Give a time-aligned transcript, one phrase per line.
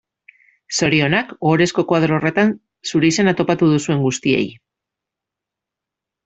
[0.77, 2.53] Zorionak ohorezko koadro horretan
[2.93, 4.41] zure izena topatu duzuen guztiei.